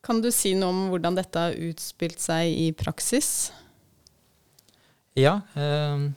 Kan 0.05 0.21
du 0.21 0.29
si 0.35 0.53
noe 0.59 0.73
om 0.75 0.83
hvordan 0.93 1.17
dette 1.17 1.47
har 1.47 1.57
utspilt 1.71 2.21
seg 2.21 2.53
i 2.53 2.69
praksis? 2.77 3.49
Ja. 5.17 5.39
Eh, 5.57 6.11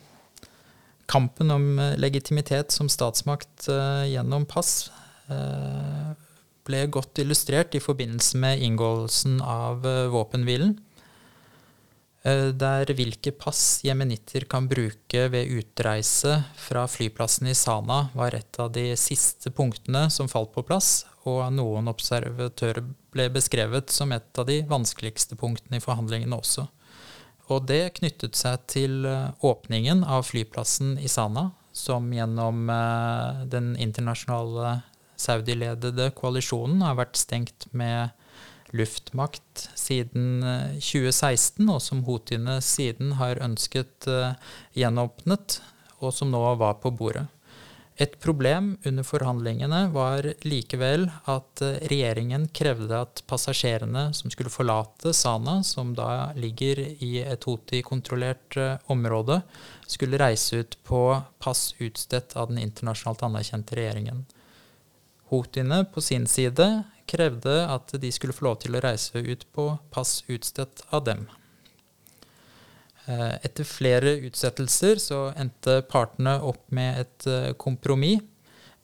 kampen 1.08 1.50
om 1.54 1.68
legitimitet 1.96 2.74
som 2.74 2.90
statsmakt 2.92 3.68
eh, 3.72 4.10
gjennom 4.12 4.44
pass 4.48 4.90
eh, 5.32 6.10
ble 6.68 6.84
godt 6.92 7.22
illustrert 7.22 7.74
i 7.74 7.82
forbindelse 7.82 8.38
med 8.40 8.62
inngåelsen 8.64 9.40
av 9.42 9.86
eh, 9.88 10.06
våpenhvilen. 10.12 10.76
Eh, 12.28 12.48
der 12.58 12.90
hvilke 12.98 13.32
pass 13.32 13.80
jemenitter 13.86 14.46
kan 14.50 14.68
bruke 14.70 15.28
ved 15.32 15.52
utreise 15.54 16.40
fra 16.58 16.86
flyplassen 16.90 17.48
i 17.50 17.56
Sana, 17.56 18.08
var 18.14 18.36
et 18.36 18.58
av 18.60 18.72
de 18.74 18.90
siste 18.98 19.52
punktene 19.54 20.08
som 20.12 20.30
falt 20.30 20.52
på 20.54 20.64
plass, 20.66 21.06
og 21.28 21.44
noen 21.54 21.90
observatører 21.90 22.84
ble 23.12 23.28
beskrevet 23.32 23.92
som 23.92 24.12
et 24.12 24.40
av 24.40 24.48
de 24.48 24.62
vanskeligste 24.68 25.38
punktene 25.40 25.78
i 25.78 25.84
forhandlingene 25.84 26.36
også. 26.36 26.66
Og 27.48 27.64
det 27.68 27.94
knyttet 27.96 28.36
seg 28.36 28.66
til 28.68 29.06
eh, 29.08 29.30
åpningen 29.40 30.04
av 30.04 30.26
flyplassen 30.28 30.98
i 31.00 31.08
Sana, 31.08 31.50
som 31.78 32.08
gjennom 32.10 32.66
den 33.46 33.68
internasjonale 33.78 34.80
Saudi-ledede 35.18 36.10
koalisjonen 36.18 36.84
har 36.86 36.98
vært 37.00 37.18
stengt 37.20 37.66
med 37.76 38.14
luftmakt 38.76 39.68
siden 39.78 40.42
2016, 40.76 41.64
eh, 41.64 41.74
og 41.74 41.82
som 41.82 42.04
houthiene 42.06 42.58
siden 42.64 43.16
har 43.20 43.40
ønsket 43.44 44.08
gjenåpnet, 44.76 45.60
og 45.98 46.14
som 46.14 46.30
nå 46.30 46.42
var 46.60 46.78
på 46.82 46.92
bordet. 46.94 47.26
Et 47.98 48.12
problem 48.22 48.76
under 48.86 49.02
forhandlingene 49.02 49.78
var 49.90 50.26
likevel 50.46 51.08
at 51.26 51.62
eh, 51.66 51.80
regjeringen 51.90 52.44
krevde 52.54 52.94
at 52.94 53.24
passasjerene 53.26 54.04
som 54.14 54.30
skulle 54.30 54.52
forlate 54.54 55.10
Sana, 55.16 55.56
som 55.66 55.90
da 55.98 56.30
ligger 56.38 56.78
i 56.78 57.16
et 57.24 57.48
Houthi-kontrollert 57.48 58.58
eh, 58.62 58.76
område, 58.94 59.40
skulle 59.90 60.20
reise 60.22 60.62
ut 60.62 60.78
på 60.86 61.02
pass 61.42 61.72
utstedt 61.82 62.36
av 62.38 62.52
den 62.52 62.62
internasjonalt 62.62 63.26
anerkjente 63.26 63.80
regjeringen. 63.80 64.22
Houthiene 65.30 65.82
på 65.92 66.02
sin 66.04 66.26
side 66.30 66.68
krevde 67.08 67.60
at 67.68 67.94
de 68.00 68.12
skulle 68.12 68.36
få 68.36 68.48
lov 68.50 68.60
til 68.62 68.76
å 68.76 68.82
reise 68.84 69.20
ut 69.20 69.46
på 69.54 69.70
pass 69.94 70.22
utstedt 70.28 70.84
av 70.92 71.04
dem. 71.08 71.26
Eh, 73.08 73.34
etter 73.46 73.64
flere 73.64 74.18
utsettelser 74.28 75.00
så 75.00 75.20
endte 75.40 75.80
partene 75.88 76.36
opp 76.44 76.66
med 76.76 77.04
et 77.06 77.28
eh, 77.30 77.52
kompromiss 77.56 78.24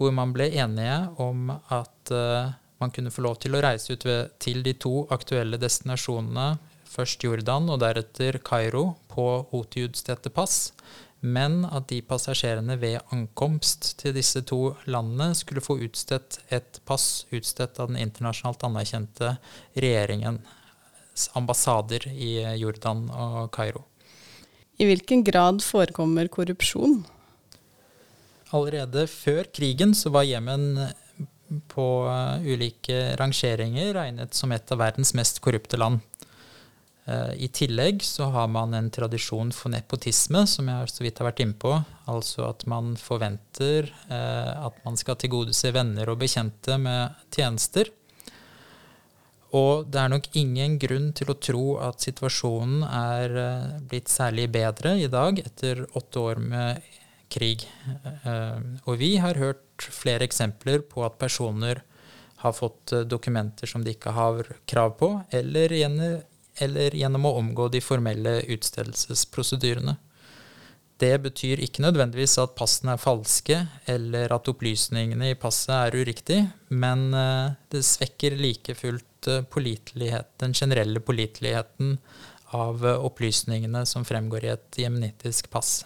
hvor 0.00 0.14
man 0.16 0.32
ble 0.34 0.48
enige 0.58 0.96
om 1.22 1.50
at 1.52 2.12
eh, 2.12 2.54
man 2.80 2.92
kunne 2.94 3.12
få 3.12 3.26
lov 3.26 3.36
til 3.42 3.54
å 3.54 3.60
reise 3.62 3.94
ut 3.94 4.06
til 4.42 4.64
de 4.64 4.72
to 4.80 5.04
aktuelle 5.14 5.60
destinasjonene, 5.60 6.56
først 6.88 7.22
Jordan 7.24 7.68
og 7.72 7.82
deretter 7.84 8.40
Kairo, 8.44 8.94
på 9.12 9.26
Houthi-utstedte 9.52 10.32
pass, 10.34 10.72
men 11.24 11.62
at 11.64 11.88
de 11.88 12.02
passasjerene 12.04 12.76
ved 12.80 12.98
ankomst 13.14 13.94
til 14.02 14.12
disse 14.16 14.42
to 14.44 14.74
landene 14.84 15.32
skulle 15.36 15.64
få 15.64 15.78
utstedt 15.86 16.38
et 16.52 16.80
pass 16.84 17.24
utstedt 17.32 17.80
av 17.80 17.88
den 17.90 18.02
internasjonalt 18.02 18.66
anerkjente 18.68 19.34
regjeringens 19.72 21.30
ambassader 21.38 22.06
i 22.12 22.36
Jordan 22.60 23.06
og 23.08 23.48
Kairo. 23.56 23.86
I 24.76 24.88
hvilken 24.90 25.22
grad 25.24 25.62
forekommer 25.62 26.28
korrupsjon? 26.28 27.04
Allerede 28.54 29.06
før 29.10 29.48
krigen 29.54 29.94
så 29.96 30.12
var 30.14 30.26
Jemen 30.26 30.74
på 31.70 31.86
uh, 32.08 32.42
ulike 32.42 33.14
rangeringer 33.20 33.92
regnet 33.94 34.34
som 34.34 34.52
et 34.54 34.72
av 34.72 34.80
verdens 34.82 35.14
mest 35.16 35.40
korrupte 35.44 35.78
land. 35.80 36.02
Uh, 37.04 37.32
I 37.36 37.50
tillegg 37.52 38.04
så 38.06 38.30
har 38.32 38.48
man 38.48 38.72
en 38.76 38.90
tradisjon 38.92 39.50
for 39.52 39.74
nepotisme, 39.74 40.46
som 40.48 40.70
jeg 40.72 40.92
så 40.92 41.04
vidt 41.04 41.20
har 41.20 41.28
vært 41.28 41.42
inne 41.44 41.58
på. 41.60 41.74
Altså 42.10 42.46
at 42.48 42.64
man 42.70 42.94
forventer 43.00 43.90
uh, 44.08 44.70
at 44.70 44.80
man 44.86 44.96
skal 45.00 45.20
tilgodese 45.20 45.74
venner 45.74 46.08
og 46.12 46.22
bekjente 46.24 46.78
med 46.80 47.28
tjenester. 47.34 47.92
Og 49.54 49.86
det 49.86 50.00
er 50.02 50.10
nok 50.10 50.28
ingen 50.38 50.76
grunn 50.82 51.12
til 51.14 51.30
å 51.30 51.38
tro 51.38 51.64
at 51.84 52.02
situasjonen 52.02 52.82
er 52.88 53.36
eh, 53.38 53.74
blitt 53.86 54.10
særlig 54.10 54.48
bedre 54.54 54.96
i 54.98 55.10
dag 55.10 55.38
etter 55.44 55.84
åtte 55.94 56.22
år 56.22 56.40
med 56.42 56.88
krig. 57.30 57.62
Eh, 57.86 58.58
og 58.82 58.98
vi 58.98 59.14
har 59.22 59.38
hørt 59.38 59.86
flere 59.94 60.26
eksempler 60.26 60.82
på 60.90 61.04
at 61.06 61.20
personer 61.22 61.84
har 62.42 62.56
fått 62.56 62.96
eh, 62.96 63.06
dokumenter 63.06 63.70
som 63.70 63.86
de 63.86 63.94
ikke 63.94 64.16
har 64.16 64.42
krav 64.66 64.96
på, 64.98 65.12
eller 65.30 65.78
eller 66.62 66.94
gjennom 66.94 67.26
å 67.26 67.36
omgå 67.40 67.68
de 67.72 67.80
formelle 67.84 68.40
utstedelsesprosedyrene. 68.54 69.96
Det 71.02 71.16
betyr 71.24 71.58
ikke 71.64 71.82
nødvendigvis 71.82 72.36
at 72.38 72.54
passene 72.54 72.94
er 72.94 73.02
falske, 73.02 73.56
eller 73.90 74.30
at 74.32 74.46
opplysningene 74.48 75.32
i 75.32 75.38
passet 75.38 75.74
er 75.74 75.96
uriktig, 75.98 76.38
men 76.70 77.08
det 77.74 77.82
svekker 77.82 78.36
like 78.38 78.76
fullt 78.78 79.10
den 79.26 80.54
generelle 80.54 81.00
påliteligheten 81.00 81.98
av 82.54 82.86
eh, 82.86 83.04
opplysningene 83.04 83.84
som 83.86 84.06
fremgår 84.06 84.46
i 84.46 84.52
et 84.54 84.80
jemenittisk 84.84 85.50
pass. 85.52 85.82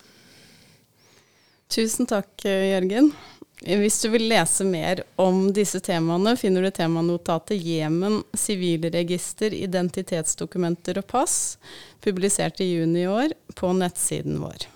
Tusen 1.73 2.09
takk, 2.09 2.33
eh, 2.45 2.73
Jørgen. 2.73 3.13
Hvis 3.59 4.03
du 4.03 4.09
vil 4.12 4.29
lese 4.31 4.62
mer 4.64 5.03
om 5.18 5.49
disse 5.53 5.81
temaene, 5.83 6.37
finner 6.38 6.62
du 6.62 6.71
temanotatet 6.71 7.59
'Jemen 7.59 8.21
sivilregister, 8.33 9.55
identitetsdokumenter 9.55 11.01
og 11.03 11.07
pass', 11.11 11.59
publisert 12.01 12.61
i 12.61 12.71
juni 12.71 13.03
i 13.03 13.11
år, 13.11 13.35
på 13.55 13.73
nettsiden 13.75 14.38
vår. 14.38 14.68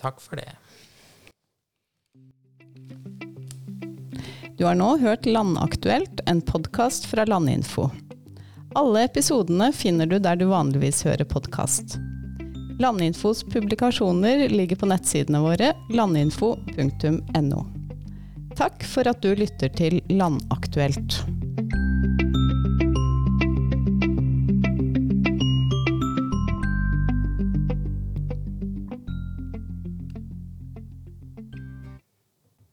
Takk 0.00 0.20
for 0.20 0.40
det. 0.40 0.56
Du 4.56 4.64
har 4.64 4.74
nå 4.74 4.96
hørt 4.96 5.26
Landaktuelt, 5.26 6.20
en 6.26 6.40
podkast 6.40 7.06
fra 7.06 7.24
Landinfo. 7.28 7.90
Alle 8.74 9.04
episodene 9.04 9.72
finner 9.72 10.08
du 10.08 10.18
der 10.18 10.36
du 10.40 10.46
vanligvis 10.48 11.04
hører 11.04 11.28
podkast. 11.28 11.98
Landinfos 12.82 13.44
publikasjoner 13.44 14.48
ligger 14.48 14.76
på 14.80 14.88
nettsidene 14.90 15.38
våre 15.44 15.68
landinfo.no. 15.94 17.60
Takk 18.58 18.82
for 18.90 19.06
at 19.06 19.22
du 19.22 19.30
lytter 19.38 19.70
til 19.78 20.00
Landaktuelt. 20.10 21.20